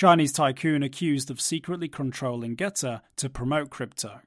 [0.00, 4.20] Chinese tycoon accused of secretly controlling Gettr to promote crypto.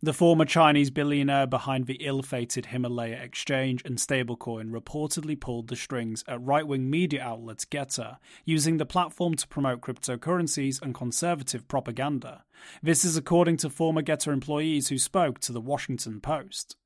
[0.00, 5.76] The former Chinese billionaire behind the ill fated Himalaya exchange and stablecoin reportedly pulled the
[5.76, 8.16] strings at right wing media outlet Gettr,
[8.46, 12.44] using the platform to promote cryptocurrencies and conservative propaganda.
[12.82, 16.76] This is according to former Gettr employees who spoke to the Washington Post.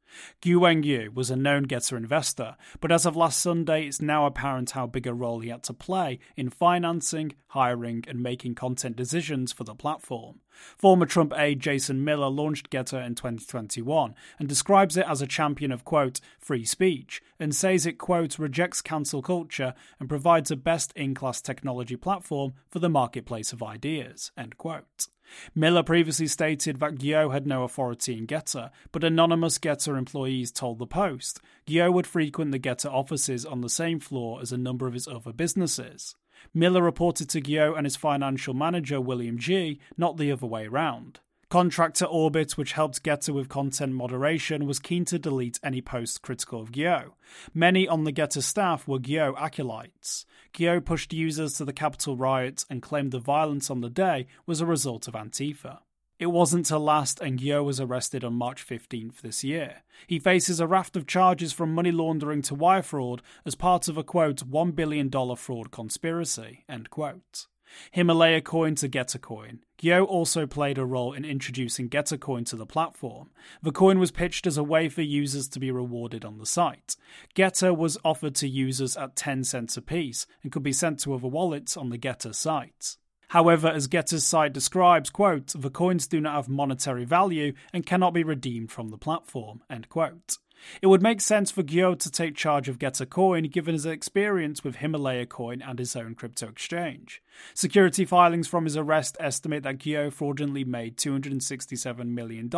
[0.40, 4.72] Guo Wengui was a known Gettr investor, but as of last Sunday, it's now apparent
[4.72, 9.52] how big a role he had to play in financing, hiring, and making content decisions
[9.52, 10.40] for the platform.
[10.76, 15.72] Former Trump aide Jason Miller launched Gettr in 2021 and describes it as a champion
[15.72, 20.92] of, quote, free speech, and says it, quote, rejects cancel culture and provides a best
[20.94, 25.08] in class technology platform for the marketplace of ideas, end quote.
[25.54, 30.78] Miller previously stated that Guo had no authority in Gettr, but anonymous Gettr employees told
[30.78, 34.86] the Post Guo would frequent the Gettr offices on the same floor as a number
[34.86, 36.16] of his other businesses.
[36.52, 41.20] Miller reported to Guo and his financial manager William G, not the other way around.
[41.52, 46.62] Contractor Orbit, which helped Gettr with content moderation, was keen to delete any posts critical
[46.62, 47.10] of Guo.
[47.52, 50.24] Many on the Gettr staff were Guo acolytes.
[50.54, 54.62] Guo pushed users to the Capitol riots and claimed the violence on the day was
[54.62, 55.80] a result of Antifa.
[56.18, 59.82] It wasn't to last, and Guo was arrested on March 15th this year.
[60.06, 63.98] He faces a raft of charges from money laundering to wire fraud as part of
[63.98, 66.64] a quote $1 billion fraud conspiracy.
[66.66, 67.46] End quote.
[67.90, 69.60] Himalaya Coin to Gettr Coin.
[69.78, 73.30] Guo also played a role in introducing Gettr Coin to the platform.
[73.62, 76.96] The coin was pitched as a way for users to be rewarded on the site.
[77.34, 81.28] Geta was offered to users at 10 cents apiece and could be sent to other
[81.28, 82.96] wallets on the Gettr site.
[83.32, 88.12] However, as Gettr's site describes, quote, the coins do not have monetary value and cannot
[88.12, 90.36] be redeemed from the platform, end quote.
[90.80, 94.62] It would make sense for Guo to take charge of Gettr Coin given his experience
[94.62, 97.22] with Himalaya Coin and his own crypto exchange.
[97.54, 102.50] Security filings from his arrest estimate that Guo fraudulently made $267 million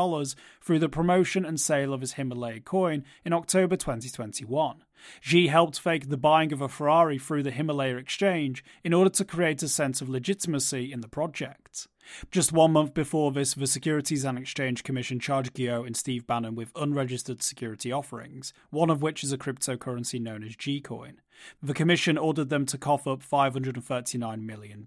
[0.63, 4.85] through the promotion and sale of his Himalaya Coin in October 2021.
[5.21, 9.25] Xi helped fake the buying of a Ferrari through the Himalaya exchange in order to
[9.25, 11.89] create a sense of legitimacy in the project.
[12.31, 16.55] Just one month before this, the Securities and Exchange Commission charged Guo and Steve Bannon
[16.55, 21.15] with unregistered security offerings, one of which is a cryptocurrency known as Gcoin.
[21.63, 24.85] The Commission ordered them to cough up $539 million.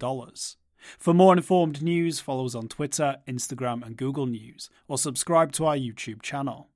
[0.98, 5.66] For more informed news, follow us on Twitter, Instagram, and Google News, or subscribe to
[5.66, 6.68] our YouTube channel.